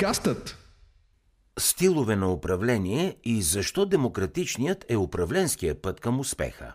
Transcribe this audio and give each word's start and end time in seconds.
Подкастът 0.00 0.56
Стилове 1.58 2.16
на 2.16 2.32
управление 2.32 3.16
и 3.24 3.42
защо 3.42 3.86
демократичният 3.86 4.84
е 4.88 4.96
управленския 4.96 5.82
път 5.82 6.00
към 6.00 6.20
успеха. 6.20 6.72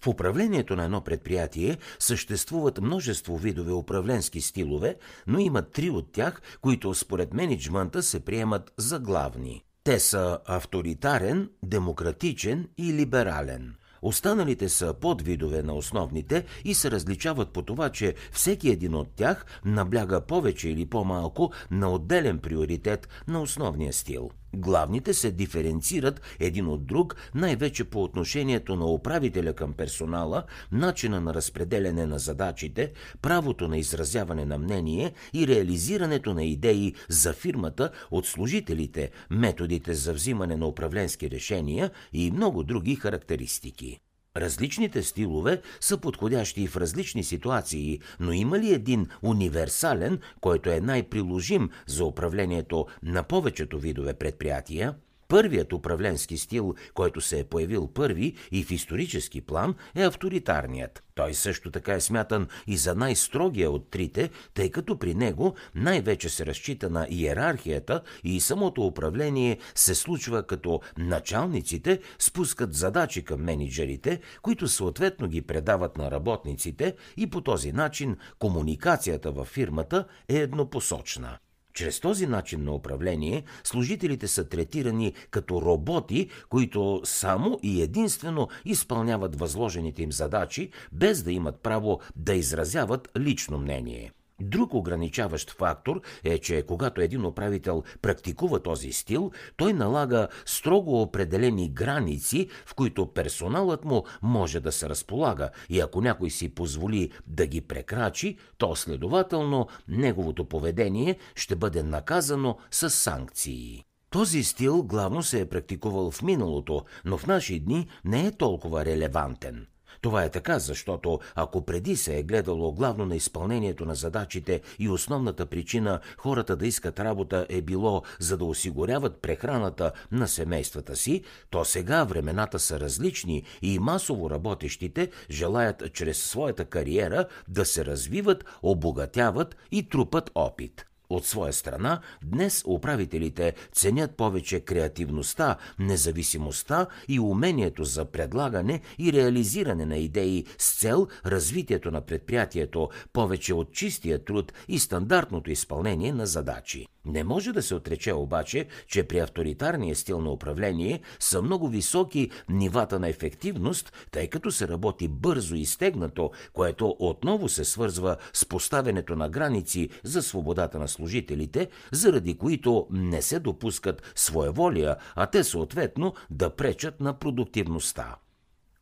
В 0.00 0.06
управлението 0.06 0.76
на 0.76 0.84
едно 0.84 1.00
предприятие 1.00 1.78
съществуват 1.98 2.80
множество 2.80 3.38
видове 3.38 3.72
управленски 3.72 4.40
стилове, 4.40 4.96
но 5.26 5.38
има 5.38 5.62
три 5.62 5.90
от 5.90 6.12
тях, 6.12 6.42
които 6.60 6.94
според 6.94 7.34
менеджмента 7.34 8.02
се 8.02 8.20
приемат 8.20 8.72
за 8.76 8.98
главни. 8.98 9.64
Те 9.84 10.00
са 10.00 10.38
авторитарен, 10.46 11.50
демократичен 11.62 12.68
и 12.78 12.92
либерален– 12.92 13.74
Останалите 14.04 14.68
са 14.68 14.94
подвидове 14.94 15.62
на 15.62 15.74
основните 15.74 16.44
и 16.64 16.74
се 16.74 16.90
различават 16.90 17.52
по 17.52 17.62
това, 17.62 17.90
че 17.90 18.14
всеки 18.32 18.68
един 18.68 18.94
от 18.94 19.08
тях 19.16 19.46
набляга 19.64 20.20
повече 20.20 20.68
или 20.68 20.86
по-малко 20.86 21.52
на 21.70 21.92
отделен 21.92 22.38
приоритет 22.38 23.08
на 23.28 23.42
основния 23.42 23.92
стил– 23.92 24.30
Главните 24.54 25.14
се 25.14 25.30
диференцират 25.30 26.20
един 26.40 26.66
от 26.66 26.86
друг, 26.86 27.16
най-вече 27.34 27.84
по 27.84 28.02
отношението 28.02 28.76
на 28.76 28.86
управителя 28.86 29.52
към 29.52 29.72
персонала, 29.72 30.44
начина 30.72 31.20
на 31.20 31.34
разпределяне 31.34 32.06
на 32.06 32.18
задачите, 32.18 32.92
правото 33.22 33.68
на 33.68 33.78
изразяване 33.78 34.44
на 34.44 34.58
мнение 34.58 35.12
и 35.34 35.46
реализирането 35.46 36.34
на 36.34 36.44
идеи 36.44 36.94
за 37.08 37.32
фирмата 37.32 37.90
от 38.10 38.26
служителите, 38.26 39.10
методите 39.30 39.94
за 39.94 40.12
взимане 40.12 40.56
на 40.56 40.66
управленски 40.66 41.30
решения 41.30 41.90
и 42.12 42.30
много 42.30 42.62
други 42.62 42.94
характеристики. 42.94 44.00
Различните 44.36 45.02
стилове 45.02 45.60
са 45.80 45.98
подходящи 45.98 46.66
в 46.66 46.76
различни 46.76 47.24
ситуации, 47.24 48.00
но 48.20 48.32
има 48.32 48.58
ли 48.58 48.74
един 48.74 49.06
универсален, 49.22 50.18
който 50.40 50.70
е 50.70 50.80
най-приложим 50.80 51.70
за 51.86 52.04
управлението 52.04 52.86
на 53.02 53.22
повечето 53.22 53.78
видове 53.78 54.14
предприятия? 54.14 54.94
Първият 55.28 55.72
управленски 55.72 56.38
стил, 56.38 56.74
който 56.94 57.20
се 57.20 57.38
е 57.38 57.44
появил 57.44 57.86
първи 57.86 58.34
и 58.52 58.64
в 58.64 58.70
исторически 58.70 59.40
план, 59.40 59.74
е 59.94 60.02
авторитарният. 60.02 61.04
Той 61.14 61.34
също 61.34 61.70
така 61.70 61.94
е 61.94 62.00
смятан 62.00 62.48
и 62.66 62.76
за 62.76 62.94
най-строгия 62.94 63.70
от 63.70 63.90
трите, 63.90 64.30
тъй 64.54 64.70
като 64.70 64.98
при 64.98 65.14
него 65.14 65.54
най-вече 65.74 66.28
се 66.28 66.46
разчита 66.46 66.90
на 66.90 67.06
иерархията 67.10 68.00
и 68.24 68.40
самото 68.40 68.86
управление 68.86 69.58
се 69.74 69.94
случва 69.94 70.42
като 70.42 70.80
началниците 70.98 72.00
спускат 72.18 72.74
задачи 72.74 73.24
към 73.24 73.42
менеджерите, 73.42 74.20
които 74.42 74.68
съответно 74.68 75.28
ги 75.28 75.42
предават 75.42 75.96
на 75.96 76.10
работниците 76.10 76.94
и 77.16 77.30
по 77.30 77.40
този 77.40 77.72
начин 77.72 78.16
комуникацията 78.38 79.30
във 79.30 79.48
фирмата 79.48 80.04
е 80.28 80.36
еднопосочна. 80.36 81.38
Чрез 81.74 82.00
този 82.00 82.26
начин 82.26 82.64
на 82.64 82.72
управление 82.72 83.42
служителите 83.64 84.28
са 84.28 84.48
третирани 84.48 85.12
като 85.30 85.62
роботи, 85.62 86.28
които 86.48 87.00
само 87.04 87.58
и 87.62 87.82
единствено 87.82 88.48
изпълняват 88.64 89.38
възложените 89.38 90.02
им 90.02 90.12
задачи, 90.12 90.70
без 90.92 91.22
да 91.22 91.32
имат 91.32 91.60
право 91.60 92.00
да 92.16 92.34
изразяват 92.34 93.08
лично 93.18 93.58
мнение. 93.58 94.12
Друг 94.40 94.74
ограничаващ 94.74 95.50
фактор 95.50 96.00
е, 96.24 96.38
че 96.38 96.62
когато 96.62 97.00
един 97.00 97.26
управител 97.26 97.82
практикува 98.02 98.62
този 98.62 98.92
стил, 98.92 99.30
той 99.56 99.72
налага 99.72 100.28
строго 100.46 101.02
определени 101.02 101.68
граници, 101.68 102.48
в 102.66 102.74
които 102.74 103.12
персоналът 103.12 103.84
му 103.84 104.04
може 104.22 104.60
да 104.60 104.72
се 104.72 104.88
разполага 104.88 105.50
и 105.68 105.80
ако 105.80 106.00
някой 106.00 106.30
си 106.30 106.54
позволи 106.54 107.10
да 107.26 107.46
ги 107.46 107.60
прекрачи, 107.60 108.38
то 108.58 108.76
следователно 108.76 109.68
неговото 109.88 110.44
поведение 110.44 111.18
ще 111.34 111.56
бъде 111.56 111.82
наказано 111.82 112.58
с 112.70 112.90
санкции. 112.90 113.84
Този 114.10 114.44
стил 114.44 114.82
главно 114.82 115.22
се 115.22 115.40
е 115.40 115.48
практикувал 115.48 116.10
в 116.10 116.22
миналото, 116.22 116.84
но 117.04 117.18
в 117.18 117.26
наши 117.26 117.60
дни 117.60 117.88
не 118.04 118.26
е 118.26 118.32
толкова 118.32 118.84
релевантен– 118.84 119.66
това 120.04 120.24
е 120.24 120.30
така, 120.30 120.58
защото 120.58 121.20
ако 121.34 121.64
преди 121.64 121.96
се 121.96 122.18
е 122.18 122.22
гледало 122.22 122.72
главно 122.72 123.06
на 123.06 123.16
изпълнението 123.16 123.84
на 123.84 123.94
задачите 123.94 124.60
и 124.78 124.88
основната 124.88 125.46
причина 125.46 126.00
хората 126.18 126.56
да 126.56 126.66
искат 126.66 127.00
работа 127.00 127.46
е 127.48 127.62
било 127.62 128.02
за 128.18 128.36
да 128.36 128.44
осигуряват 128.44 129.22
прехраната 129.22 129.92
на 130.12 130.28
семействата 130.28 130.96
си, 130.96 131.22
то 131.50 131.64
сега 131.64 132.04
времената 132.04 132.58
са 132.58 132.80
различни 132.80 133.42
и 133.62 133.78
масово 133.78 134.30
работещите 134.30 135.10
желаят 135.30 135.92
чрез 135.92 136.18
своята 136.18 136.64
кариера 136.64 137.26
да 137.48 137.64
се 137.64 137.84
развиват, 137.84 138.44
обогатяват 138.62 139.56
и 139.70 139.88
трупат 139.88 140.30
опит. 140.34 140.86
От 141.14 141.26
своя 141.26 141.52
страна, 141.52 142.00
днес 142.22 142.64
управителите 142.66 143.54
ценят 143.72 144.16
повече 144.16 144.60
креативността, 144.60 145.56
независимостта 145.78 146.86
и 147.08 147.20
умението 147.20 147.84
за 147.84 148.04
предлагане 148.04 148.80
и 148.98 149.12
реализиране 149.12 149.86
на 149.86 149.96
идеи 149.96 150.44
с 150.58 150.80
цел 150.80 151.08
развитието 151.26 151.90
на 151.90 152.00
предприятието, 152.00 152.88
повече 153.12 153.54
от 153.54 153.72
чистия 153.72 154.24
труд 154.24 154.52
и 154.68 154.78
стандартното 154.78 155.50
изпълнение 155.50 156.12
на 156.12 156.26
задачи. 156.26 156.86
Не 157.06 157.24
може 157.24 157.52
да 157.52 157.62
се 157.62 157.74
отрече 157.74 158.12
обаче, 158.12 158.66
че 158.86 159.02
при 159.02 159.18
авторитарния 159.18 159.96
стил 159.96 160.20
на 160.20 160.30
управление 160.30 161.00
са 161.20 161.42
много 161.42 161.68
високи 161.68 162.30
нивата 162.48 162.98
на 162.98 163.08
ефективност, 163.08 163.92
тъй 164.10 164.28
като 164.28 164.50
се 164.50 164.68
работи 164.68 165.08
бързо 165.08 165.54
и 165.54 165.66
стегнато, 165.66 166.30
което 166.52 166.96
отново 166.98 167.48
се 167.48 167.64
свързва 167.64 168.16
с 168.32 168.46
поставянето 168.46 169.16
на 169.16 169.28
граници 169.28 169.88
за 170.04 170.22
свободата 170.22 170.78
на 170.78 170.88
служителите, 170.88 171.68
заради 171.92 172.38
които 172.38 172.86
не 172.90 173.22
се 173.22 173.38
допускат 173.38 174.12
своеволия, 174.14 174.96
а 175.14 175.26
те 175.26 175.44
съответно 175.44 176.14
да 176.30 176.50
пречат 176.50 177.00
на 177.00 177.18
продуктивността. 177.18 178.16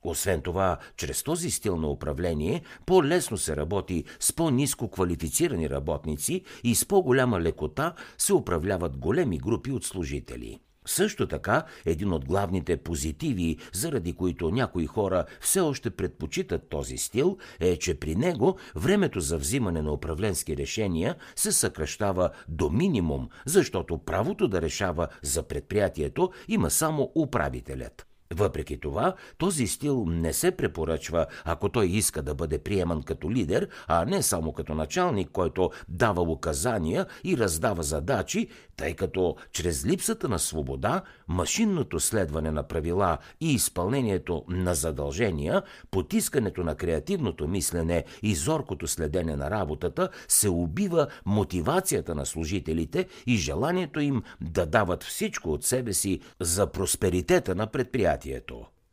Освен 0.03 0.41
това, 0.41 0.79
чрез 0.97 1.23
този 1.23 1.51
стил 1.51 1.77
на 1.77 1.89
управление 1.89 2.63
по-лесно 2.87 3.37
се 3.37 3.57
работи 3.57 4.05
с 4.21 4.33
по-низко 4.33 4.91
квалифицирани 4.91 5.71
работници 5.71 6.43
и 6.65 6.75
с 6.75 6.85
по-голяма 6.85 7.41
лекота 7.41 7.95
се 8.19 8.35
управляват 8.35 8.97
големи 8.97 9.39
групи 9.39 9.73
от 9.73 9.85
служители. 9.85 10.61
Също 10.87 11.29
така, 11.29 11.63
един 11.87 12.13
от 12.13 12.25
главните 12.25 12.77
позитиви, 12.77 13.59
заради 13.73 14.13
които 14.13 14.51
някои 14.51 14.87
хора 14.87 15.25
все 15.41 15.61
още 15.61 15.91
предпочитат 15.91 16.69
този 16.69 16.97
стил, 16.97 17.39
е, 17.61 17.77
че 17.77 18.01
при 18.01 18.15
него 18.15 18.57
времето 18.77 19.21
за 19.21 19.39
взимане 19.39 19.83
на 19.83 19.93
управленски 19.93 20.57
решения 20.57 21.17
се 21.37 21.53
съкръщава 21.53 22.31
до 22.49 22.71
минимум, 22.71 23.29
защото 23.47 23.99
правото 23.99 24.49
да 24.49 24.63
решава 24.63 25.09
за 25.23 25.43
предприятието 25.43 26.31
има 26.49 26.71
само 26.71 27.13
управителят. 27.15 28.07
Въпреки 28.35 28.81
това, 28.81 29.15
този 29.39 29.67
стил 29.67 30.05
не 30.09 30.33
се 30.33 30.51
препоръчва, 30.51 31.27
ако 31.45 31.69
той 31.69 31.87
иска 31.87 32.23
да 32.23 32.35
бъде 32.35 32.59
приеман 32.59 33.03
като 33.03 33.31
лидер, 33.31 33.69
а 33.87 34.05
не 34.05 34.23
само 34.23 34.53
като 34.53 34.75
началник, 34.75 35.29
който 35.33 35.71
дава 35.89 36.23
указания 36.23 37.07
и 37.25 37.39
раздава 37.39 37.83
задачи, 37.83 38.49
тъй 38.77 38.95
като 38.95 39.37
чрез 39.53 39.87
липсата 39.87 40.29
на 40.29 40.39
свобода, 40.39 41.03
машинното 41.29 42.01
следване 42.01 42.51
на 42.51 42.63
правила 42.63 43.19
и 43.41 43.55
изпълнението 43.55 44.45
на 44.49 44.75
задължения, 44.75 45.63
потискането 45.91 46.63
на 46.63 46.75
креативното 46.75 47.49
мислене 47.49 48.05
и 48.23 48.35
зоркото 48.35 48.89
следене 48.89 49.37
на 49.37 49.51
работата 49.51 50.09
се 50.29 50.49
убива 50.49 51.07
мотивацията 51.27 52.15
на 52.15 52.27
служителите 52.27 53.07
и 53.27 53.37
желанието 53.37 54.01
им 54.01 54.23
да 54.41 54.67
дават 54.67 55.05
всичко 55.05 55.53
от 55.53 55.65
себе 55.65 55.93
си 55.93 56.21
за 56.41 56.67
просперитета 56.67 57.55
на 57.55 57.67
предприятието. 57.67 58.22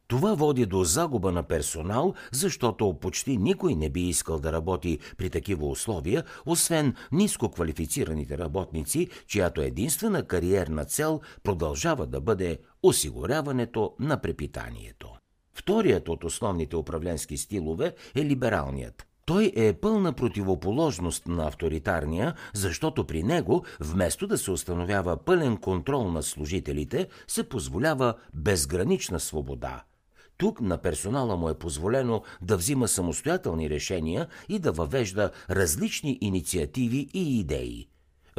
Това 0.07 0.33
води 0.33 0.65
до 0.65 0.83
загуба 0.83 1.31
на 1.31 1.43
персонал, 1.43 2.13
защото 2.31 2.99
почти 3.01 3.37
никой 3.37 3.75
не 3.75 3.89
би 3.89 4.01
искал 4.01 4.39
да 4.39 4.51
работи 4.51 4.99
при 5.17 5.29
такива 5.29 5.67
условия, 5.67 6.23
освен 6.45 6.95
ниско 7.11 7.51
квалифицираните 7.51 8.37
работници, 8.37 9.09
чиято 9.27 9.61
единствена 9.61 10.23
кариерна 10.23 10.85
цел 10.85 11.21
продължава 11.43 12.07
да 12.07 12.21
бъде 12.21 12.57
осигуряването 12.83 13.95
на 13.99 14.21
препитанието. 14.21 15.09
Вторият 15.53 16.09
от 16.09 16.23
основните 16.23 16.75
управленски 16.75 17.37
стилове 17.37 17.95
е 18.15 18.25
либералният. 18.25 19.08
Той 19.29 19.51
е 19.55 19.73
пълна 19.73 20.13
противоположност 20.13 21.27
на 21.27 21.47
авторитарния, 21.47 22.33
защото 22.53 23.07
при 23.07 23.23
него, 23.23 23.65
вместо 23.79 24.27
да 24.27 24.37
се 24.37 24.51
установява 24.51 25.17
пълен 25.17 25.57
контрол 25.57 26.11
на 26.11 26.23
служителите, 26.23 27.07
се 27.27 27.49
позволява 27.49 28.13
безгранична 28.33 29.19
свобода– 29.19 29.83
тук 30.37 30.61
на 30.61 30.77
персонала 30.77 31.35
му 31.35 31.49
е 31.49 31.59
позволено 31.59 32.23
да 32.41 32.57
взима 32.57 32.87
самостоятелни 32.87 33.69
решения 33.69 34.27
и 34.49 34.59
да 34.59 34.71
въвежда 34.71 35.31
различни 35.49 36.17
инициативи 36.21 37.09
и 37.13 37.39
идеи. 37.39 37.87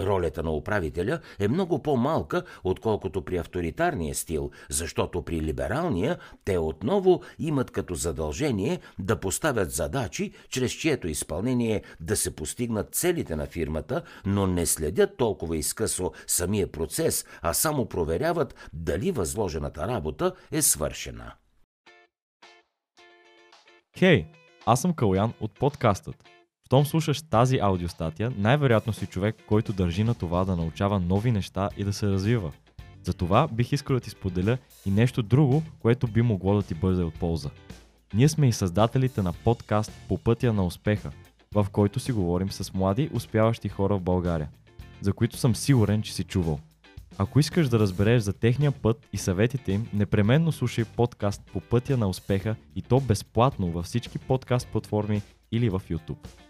Ролята 0.07 0.43
на 0.43 0.51
управителя 0.51 1.21
е 1.39 1.49
много 1.49 1.83
по-малка, 1.83 2.43
отколкото 2.65 3.25
при 3.25 3.37
авторитарния 3.37 4.15
стил, 4.15 4.51
защото 4.71 5.23
при 5.23 5.43
либералния 5.43 6.19
те 6.45 6.59
отново 6.59 7.23
имат 7.39 7.71
като 7.71 7.95
задължение 7.95 8.81
да 8.99 9.21
поставят 9.21 9.73
задачи, 9.73 10.33
чрез 10.49 10.73
чието 10.73 11.09
изпълнение 11.09 11.83
да 12.01 12.17
се 12.17 12.37
постигнат 12.37 12.95
целите 12.95 13.37
на 13.37 13.47
фирмата, 13.47 14.03
но 14.27 14.47
не 14.47 14.67
следят 14.67 15.17
толкова 15.17 15.57
изкъсо 15.57 16.13
самия 16.27 16.73
процес, 16.73 17.25
а 17.43 17.55
само 17.55 17.87
проверяват 17.87 18.69
дали 18.73 19.11
възложената 19.11 19.89
работа 19.89 20.33
е 20.53 20.63
свършена. 20.63 21.33
Хей, 23.99 24.27
аз 24.67 24.81
съм 24.81 24.95
Калян 24.95 25.33
от 25.41 25.59
подкастът. 25.59 26.40
Щом 26.71 26.87
слушаш 26.87 27.23
тази 27.23 27.59
аудиостатия, 27.59 28.33
най-вероятно 28.37 28.93
си 28.93 29.07
човек, 29.07 29.37
който 29.47 29.73
държи 29.73 30.05
на 30.05 30.15
това 30.15 30.45
да 30.45 30.57
научава 30.57 31.01
нови 31.01 31.33
неща 31.33 31.69
и 31.77 31.85
да 31.85 31.93
се 31.93 32.07
развива. 32.07 32.53
Затова 33.03 33.49
бих 33.53 33.73
искал 33.73 33.95
да 33.97 34.01
ти 34.01 34.11
споделя 34.11 34.59
и 34.87 34.91
нещо 34.91 35.23
друго, 35.23 35.63
което 35.79 36.07
би 36.07 36.23
могло 36.23 36.55
да 36.55 36.63
ти 36.63 36.75
бъде 36.75 37.03
от 37.03 37.15
полза. 37.15 37.51
Ние 38.15 38.29
сме 38.29 38.49
и 38.49 38.53
създателите 38.53 39.23
на 39.23 39.33
подкаст 39.33 39.93
По 40.09 40.19
пътя 40.19 40.53
на 40.53 40.67
успеха, 40.67 41.11
в 41.55 41.67
който 41.73 42.01
си 42.01 42.13
говорим 42.13 42.51
с 42.51 42.75
млади, 42.75 43.11
успяващи 43.13 43.69
хора 43.69 43.97
в 43.97 44.01
България, 44.01 44.49
за 45.01 45.13
които 45.13 45.37
съм 45.37 45.57
сигурен, 45.57 46.03
че 46.03 46.15
си 46.15 46.25
чувал. 46.25 46.59
Ако 47.19 47.41
искаш 47.41 47.69
да 47.69 47.79
разбереш 47.79 48.23
за 48.23 48.33
техния 48.33 48.73
път 48.73 49.07
и 49.13 49.17
съветите 49.17 49.73
им, 49.73 49.89
непременно 49.93 50.53
слушай 50.53 50.85
подкаст 50.85 51.43
По 51.53 51.61
пътя 51.61 51.97
на 51.97 52.09
успеха 52.09 52.57
и 52.77 52.83
то 52.83 53.01
безплатно 53.01 53.71
във 53.71 53.85
всички 53.85 54.19
подкаст 54.19 54.69
платформи 54.69 55.23
или 55.53 55.69
в 55.69 55.83
YouTube. 55.91 56.50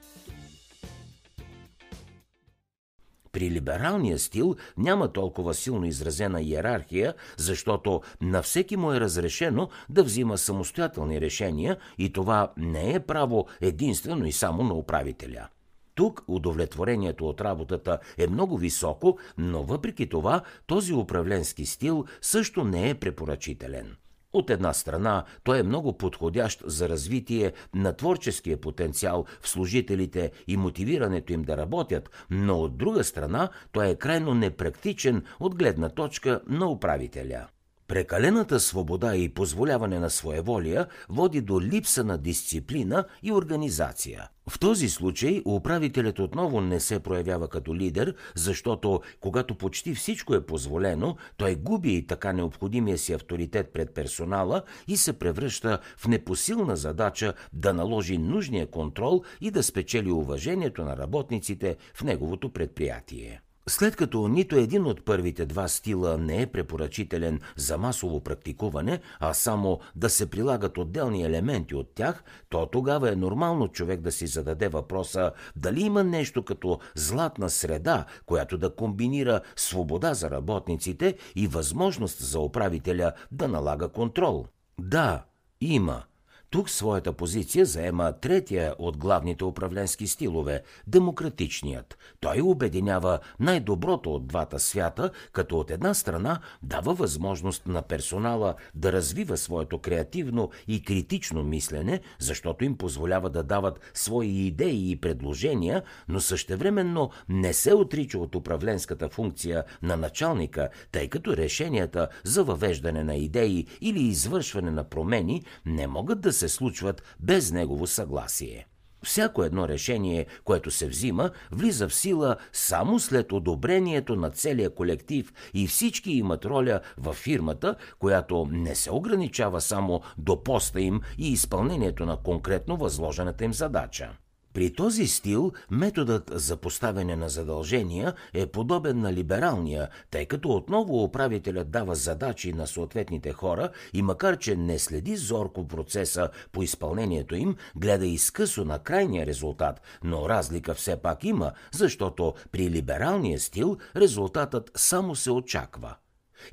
При 3.40 3.50
либералния 3.50 4.18
стил 4.18 4.56
няма 4.76 5.12
толкова 5.12 5.54
силно 5.54 5.86
изразена 5.86 6.42
иерархия, 6.42 7.14
защото 7.36 8.00
на 8.20 8.42
всеки 8.42 8.76
му 8.76 8.92
е 8.92 9.00
разрешено 9.00 9.68
да 9.88 10.04
взима 10.04 10.38
самостоятелни 10.38 11.20
решения 11.20 11.76
и 11.98 12.12
това 12.12 12.52
не 12.56 12.94
е 12.94 13.00
право 13.00 13.46
единствено 13.60 14.26
и 14.26 14.32
само 14.32 14.62
на 14.62 14.74
управителя. 14.74 15.48
Тук 15.94 16.24
удовлетворението 16.28 17.28
от 17.28 17.40
работата 17.40 17.98
е 18.18 18.26
много 18.26 18.58
високо, 18.58 19.18
но 19.38 19.62
въпреки 19.62 20.08
това 20.08 20.42
този 20.66 20.92
управленски 20.92 21.66
стил 21.66 22.04
също 22.20 22.64
не 22.64 22.90
е 22.90 22.94
препоръчителен. 22.94 23.96
От 24.32 24.50
една 24.50 24.72
страна, 24.72 25.24
той 25.44 25.58
е 25.58 25.62
много 25.62 25.98
подходящ 25.98 26.62
за 26.64 26.88
развитие 26.88 27.52
на 27.74 27.92
творческия 27.92 28.60
потенциал 28.60 29.24
в 29.40 29.48
служителите 29.48 30.30
и 30.46 30.56
мотивирането 30.56 31.32
им 31.32 31.42
да 31.42 31.56
работят, 31.56 32.10
но 32.30 32.60
от 32.60 32.76
друга 32.76 33.04
страна, 33.04 33.48
той 33.72 33.88
е 33.88 33.94
крайно 33.94 34.34
непрактичен 34.34 35.24
от 35.40 35.54
гледна 35.54 35.88
точка 35.88 36.40
на 36.46 36.70
управителя. 36.70 37.46
Прекалената 37.90 38.60
свобода 38.60 39.16
и 39.16 39.28
позволяване 39.28 39.98
на 39.98 40.10
своеволия 40.10 40.86
води 41.08 41.40
до 41.40 41.60
липса 41.60 42.04
на 42.04 42.18
дисциплина 42.18 43.04
и 43.22 43.32
организация. 43.32 44.28
В 44.48 44.58
този 44.58 44.88
случай 44.88 45.42
управителят 45.46 46.18
отново 46.18 46.60
не 46.60 46.80
се 46.80 47.00
проявява 47.00 47.48
като 47.48 47.74
лидер, 47.74 48.14
защото 48.34 49.00
когато 49.20 49.54
почти 49.54 49.94
всичко 49.94 50.34
е 50.34 50.46
позволено, 50.46 51.16
той 51.36 51.54
губи 51.54 51.94
и 51.94 52.06
така 52.06 52.32
необходимия 52.32 52.98
си 52.98 53.12
авторитет 53.12 53.72
пред 53.72 53.94
персонала 53.94 54.62
и 54.88 54.96
се 54.96 55.12
превръща 55.12 55.78
в 55.96 56.08
непосилна 56.08 56.76
задача 56.76 57.34
да 57.52 57.74
наложи 57.74 58.18
нужния 58.18 58.66
контрол 58.66 59.22
и 59.40 59.50
да 59.50 59.62
спечели 59.62 60.10
уважението 60.10 60.84
на 60.84 60.96
работниците 60.96 61.76
в 61.94 62.04
неговото 62.04 62.52
предприятие. 62.52 63.40
След 63.70 63.96
като 63.96 64.28
нито 64.28 64.56
един 64.56 64.86
от 64.86 65.04
първите 65.04 65.46
два 65.46 65.68
стила 65.68 66.18
не 66.18 66.42
е 66.42 66.46
препоръчителен 66.46 67.40
за 67.56 67.78
масово 67.78 68.20
практикуване, 68.20 69.00
а 69.20 69.34
само 69.34 69.80
да 69.96 70.10
се 70.10 70.30
прилагат 70.30 70.78
отделни 70.78 71.22
елементи 71.22 71.74
от 71.74 71.94
тях, 71.94 72.24
то 72.48 72.66
тогава 72.66 73.12
е 73.12 73.16
нормално 73.16 73.68
човек 73.68 74.00
да 74.00 74.12
си 74.12 74.26
зададе 74.26 74.68
въпроса 74.68 75.32
дали 75.56 75.80
има 75.80 76.04
нещо 76.04 76.44
като 76.44 76.78
златна 76.94 77.50
среда, 77.50 78.04
която 78.26 78.58
да 78.58 78.74
комбинира 78.74 79.40
свобода 79.56 80.14
за 80.14 80.30
работниците 80.30 81.16
и 81.36 81.46
възможност 81.46 82.18
за 82.18 82.40
управителя 82.40 83.12
да 83.32 83.48
налага 83.48 83.88
контрол. 83.88 84.46
Да, 84.78 85.24
има– 85.60 86.02
тук 86.50 86.70
своята 86.70 87.12
позиция 87.12 87.66
заема 87.66 88.12
третия 88.20 88.74
от 88.78 88.96
главните 88.96 89.44
управленски 89.44 90.06
стилове– 90.06 90.62
демократичният. 90.86 91.98
Той 92.20 92.40
обединява 92.40 93.18
най-доброто 93.40 94.14
от 94.14 94.26
двата 94.26 94.58
свята, 94.58 95.10
като 95.32 95.58
от 95.58 95.70
една 95.70 95.94
страна 95.94 96.40
дава 96.62 96.94
възможност 96.94 97.66
на 97.66 97.82
персонала 97.82 98.54
да 98.74 98.92
развива 98.92 99.36
своето 99.36 99.78
креативно 99.78 100.50
и 100.68 100.82
критично 100.82 101.42
мислене, 101.42 102.00
защото 102.18 102.64
им 102.64 102.76
позволява 102.76 103.30
да 103.30 103.42
дават 103.42 103.80
свои 103.94 104.46
идеи 104.46 104.90
и 104.90 104.96
предложения, 104.96 105.82
но 106.08 106.20
същевременно 106.20 107.10
не 107.28 107.52
се 107.52 107.74
отрича 107.74 108.18
от 108.18 108.34
управленската 108.34 109.08
функция 109.08 109.64
на 109.82 109.96
началника, 109.96 110.68
тъй 110.92 111.08
като 111.08 111.36
решенията 111.36 112.08
за 112.24 112.44
въвеждане 112.44 113.04
на 113.04 113.14
идеи 113.14 113.66
или 113.80 114.02
извършване 114.02 114.70
на 114.70 114.84
промени 114.84 115.44
не 115.66 115.86
могат 115.86 116.20
да 116.20 116.32
се 116.40 116.48
случват 116.48 117.02
без 117.20 117.52
негово 117.52 117.86
съгласие. 117.86 118.66
Всяко 119.02 119.44
едно 119.44 119.68
решение, 119.68 120.26
което 120.44 120.70
се 120.70 120.88
взима, 120.88 121.30
влиза 121.52 121.88
в 121.88 121.94
сила 121.94 122.36
само 122.52 123.00
след 123.00 123.32
одобрението 123.32 124.16
на 124.16 124.30
целия 124.30 124.70
колектив 124.70 125.32
и 125.54 125.66
всички 125.66 126.12
имат 126.12 126.44
роля 126.44 126.80
във 126.98 127.16
фирмата, 127.16 127.74
която 127.98 128.48
не 128.50 128.74
се 128.74 128.92
ограничава 128.92 129.60
само 129.60 130.00
до 130.18 130.42
поста 130.44 130.80
им 130.80 131.00
и 131.18 131.32
изпълнението 131.32 132.06
на 132.06 132.16
конкретно 132.16 132.76
възложената 132.76 133.44
им 133.44 133.52
задача. 133.52 134.10
При 134.52 134.74
този 134.74 135.06
стил 135.06 135.52
методът 135.70 136.30
за 136.34 136.56
поставяне 136.56 137.16
на 137.16 137.28
задължения 137.28 138.14
е 138.34 138.46
подобен 138.46 139.00
на 139.00 139.12
либералния, 139.12 139.88
тъй 140.10 140.26
като 140.26 140.48
отново 140.48 141.04
управителят 141.04 141.70
дава 141.70 141.94
задачи 141.94 142.52
на 142.52 142.66
съответните 142.66 143.32
хора 143.32 143.70
и 143.92 144.02
макар 144.02 144.38
че 144.38 144.56
не 144.56 144.78
следи 144.78 145.16
зорко 145.16 145.68
процеса 145.68 146.28
по 146.52 146.62
изпълнението 146.62 147.34
им, 147.34 147.56
гледа 147.76 148.06
изкъсо 148.06 148.64
на 148.64 148.78
крайния 148.78 149.26
резултат, 149.26 149.80
но 150.04 150.28
разлика 150.28 150.74
все 150.74 150.96
пак 150.96 151.24
има, 151.24 151.52
защото 151.72 152.34
при 152.52 152.70
либералния 152.70 153.40
стил 153.40 153.76
резултатът 153.96 154.70
само 154.76 155.14
се 155.14 155.30
очаква. 155.30 155.94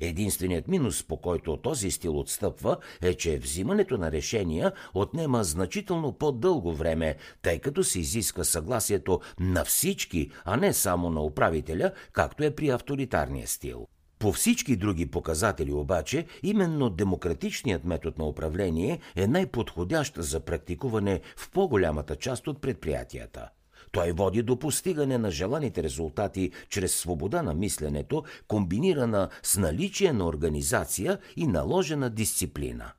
Единственият 0.00 0.68
минус, 0.68 1.02
по 1.02 1.16
който 1.16 1.56
този 1.56 1.90
стил 1.90 2.18
отстъпва, 2.18 2.76
е, 3.02 3.14
че 3.14 3.38
взимането 3.38 3.98
на 3.98 4.12
решения 4.12 4.72
отнема 4.94 5.44
значително 5.44 6.12
по-дълго 6.12 6.72
време, 6.72 7.16
тъй 7.42 7.58
като 7.58 7.84
се 7.84 8.00
изисква 8.00 8.44
съгласието 8.44 9.20
на 9.40 9.64
всички, 9.64 10.30
а 10.44 10.56
не 10.56 10.72
само 10.72 11.10
на 11.10 11.22
управителя, 11.22 11.92
както 12.12 12.44
е 12.44 12.54
при 12.54 12.68
авторитарния 12.68 13.46
стил. 13.46 13.86
По 14.18 14.32
всички 14.32 14.76
други 14.76 15.06
показатели 15.06 15.72
обаче, 15.72 16.26
именно 16.42 16.90
демократичният 16.90 17.84
метод 17.84 18.16
на 18.18 18.28
управление 18.28 18.98
е 19.16 19.26
най-подходящ 19.26 20.14
за 20.16 20.40
практикуване 20.40 21.20
в 21.36 21.50
по-голямата 21.50 22.16
част 22.16 22.48
от 22.48 22.60
предприятията. 22.60 23.48
Той 23.92 24.12
води 24.12 24.42
до 24.42 24.58
постигане 24.58 25.18
на 25.18 25.30
желаните 25.30 25.82
резултати 25.82 26.50
чрез 26.68 26.94
свобода 26.94 27.42
на 27.42 27.54
мисленето, 27.54 28.24
комбинирана 28.48 29.28
с 29.42 29.56
наличие 29.56 30.12
на 30.12 30.26
организация 30.26 31.18
и 31.36 31.46
наложена 31.46 32.10
дисциплина. 32.10 32.92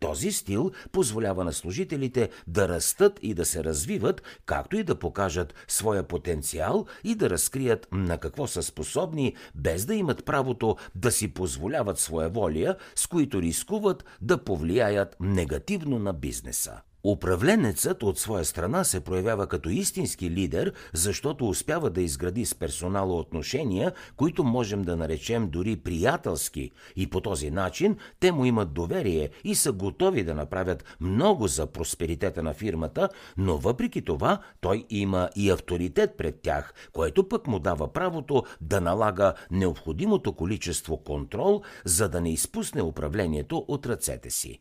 Този 0.00 0.32
стил 0.32 0.70
позволява 0.92 1.44
на 1.44 1.52
служителите 1.52 2.30
да 2.46 2.68
растат 2.68 3.18
и 3.22 3.34
да 3.34 3.44
се 3.44 3.64
развиват, 3.64 4.22
както 4.46 4.76
и 4.76 4.82
да 4.82 4.98
покажат 4.98 5.54
своя 5.68 6.02
потенциал 6.02 6.86
и 7.04 7.14
да 7.14 7.30
разкрият 7.30 7.88
на 7.92 8.18
какво 8.18 8.46
са 8.46 8.62
способни, 8.62 9.34
без 9.54 9.86
да 9.86 9.94
имат 9.94 10.24
правото 10.24 10.76
да 10.94 11.10
си 11.10 11.34
позволяват 11.34 11.98
своеволия, 11.98 12.76
с 12.94 13.06
които 13.06 13.42
рискуват 13.42 14.04
да 14.20 14.44
повлияят 14.44 15.16
негативно 15.20 15.98
на 15.98 16.12
бизнеса. 16.12 16.80
Управленецът 17.06 18.02
от 18.02 18.18
своя 18.18 18.44
страна 18.44 18.84
се 18.84 19.00
проявява 19.00 19.46
като 19.46 19.68
истински 19.68 20.30
лидер, 20.30 20.72
защото 20.92 21.48
успява 21.48 21.90
да 21.90 22.02
изгради 22.02 22.46
с 22.46 22.54
персонала 22.54 23.18
отношения, 23.18 23.92
които 24.16 24.44
можем 24.44 24.82
да 24.82 24.96
наречем 24.96 25.50
дори 25.50 25.76
приятелски, 25.76 26.70
и 26.96 27.10
по 27.10 27.20
този 27.20 27.50
начин 27.50 27.96
те 28.20 28.32
му 28.32 28.44
имат 28.44 28.72
доверие 28.72 29.30
и 29.44 29.54
са 29.54 29.72
готови 29.72 30.24
да 30.24 30.34
направят 30.34 30.84
много 31.00 31.48
за 31.48 31.66
просперитета 31.66 32.42
на 32.42 32.54
фирмата, 32.54 33.08
но 33.36 33.58
въпреки 33.58 34.04
това 34.04 34.38
той 34.60 34.86
има 34.90 35.30
и 35.36 35.50
авторитет 35.50 36.16
пред 36.16 36.40
тях, 36.42 36.74
което 36.92 37.28
пък 37.28 37.46
му 37.46 37.58
дава 37.58 37.92
правото 37.92 38.44
да 38.60 38.80
налага 38.80 39.34
необходимото 39.50 40.32
количество 40.32 40.96
контрол, 40.96 41.62
за 41.84 42.08
да 42.08 42.20
не 42.20 42.32
изпусне 42.32 42.82
управлението 42.82 43.64
от 43.68 43.86
ръцете 43.86 44.30
си. 44.30 44.60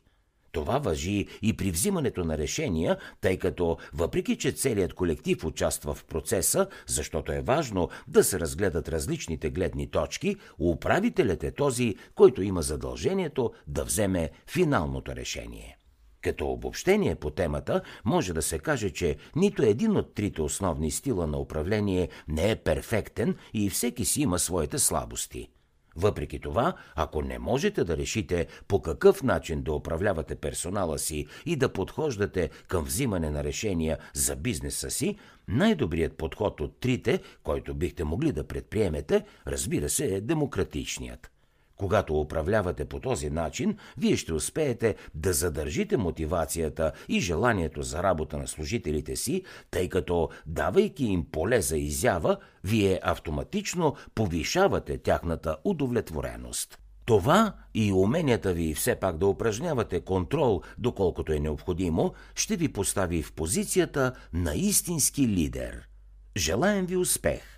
Това 0.54 0.80
въжи 0.80 1.28
и 1.42 1.58
при 1.58 1.72
взимането 1.72 2.26
на 2.26 2.38
решения, 2.38 2.98
тъй 3.22 3.38
като, 3.38 3.78
въпреки 3.94 4.38
че 4.38 4.52
целият 4.52 4.94
колектив 4.94 5.46
участва 5.46 5.94
в 5.94 6.06
процеса, 6.06 6.68
защото 6.88 7.32
е 7.32 7.42
важно 7.42 7.90
да 8.08 8.24
се 8.24 8.40
разгледат 8.40 8.90
различните 8.90 9.50
гледни 9.50 9.92
точки, 9.92 10.36
управителят 10.60 11.44
е 11.44 11.52
този, 11.52 11.96
който 12.16 12.42
има 12.42 12.62
задължението 12.62 13.52
да 13.68 13.84
вземе 13.84 14.30
финалното 14.48 15.16
решение. 15.16 15.78
Като 16.22 16.48
обобщение 16.48 17.16
по 17.16 17.30
темата 17.30 17.82
може 18.06 18.34
да 18.34 18.42
се 18.42 18.60
каже, 18.60 18.90
че 18.90 19.16
нито 19.36 19.64
един 19.64 19.98
от 19.98 20.14
трите 20.14 20.42
основни 20.42 20.92
стила 20.92 21.28
на 21.28 21.40
управление 21.40 22.10
не 22.28 22.52
е 22.52 22.56
перфектен 22.56 23.36
и 23.54 23.70
всеки 23.70 24.06
си 24.06 24.22
има 24.22 24.40
своите 24.40 24.80
слабости. 24.80 25.50
Въпреки 25.96 26.40
това, 26.40 26.74
ако 26.96 27.22
не 27.22 27.40
можете 27.40 27.84
да 27.84 27.98
решите 27.98 28.48
по 28.68 28.82
какъв 28.82 29.24
начин 29.24 29.62
да 29.62 29.74
управлявате 29.74 30.36
персонала 30.36 31.00
си 31.00 31.28
и 31.46 31.56
да 31.56 31.74
подхождате 31.74 32.50
към 32.68 32.84
взимане 32.84 33.30
на 33.30 33.44
решения 33.44 33.98
за 34.14 34.36
бизнеса 34.36 34.92
си, 34.92 35.18
най-добрият 35.48 36.18
подход 36.18 36.62
от 36.62 36.80
трите, 36.80 37.22
който 37.44 37.74
бихте 37.74 38.04
могли 38.04 38.32
да 38.32 38.48
предприемете, 38.48 39.26
разбира 39.48 39.90
се, 39.90 40.16
е 40.16 40.22
демократичният. 40.22 41.33
Когато 41.84 42.20
управлявате 42.20 42.86
по 42.86 43.00
този 43.00 43.30
начин, 43.30 43.78
вие 43.98 44.18
ще 44.18 44.34
успеете 44.34 44.96
да 45.16 45.34
задържите 45.34 45.98
мотивацията 45.98 46.92
и 47.10 47.20
желанието 47.20 47.82
за 47.82 48.04
работа 48.04 48.38
на 48.38 48.48
служителите 48.48 49.16
си, 49.16 49.44
тъй 49.72 49.90
като, 49.90 50.30
давайки 50.46 51.06
им 51.06 51.26
поле 51.32 51.62
за 51.62 51.78
изява, 51.78 52.38
вие 52.64 53.00
автоматично 53.04 53.96
повишавате 54.16 54.98
тяхната 54.98 55.58
удовлетвореност. 55.64 56.80
Това 57.06 57.54
и 57.74 57.94
уменията 57.94 58.54
ви 58.54 58.74
все 58.74 58.96
пак 58.96 59.18
да 59.18 59.28
упражнявате 59.28 60.00
контрол, 60.00 60.62
доколкото 60.78 61.34
е 61.34 61.40
необходимо, 61.40 62.14
ще 62.36 62.56
ви 62.56 62.74
постави 62.74 63.24
в 63.24 63.34
позицията 63.34 64.14
на 64.34 64.56
истински 64.56 65.28
лидер. 65.28 65.88
Желаем 66.38 66.86
ви 66.86 66.98
успех! 66.98 67.53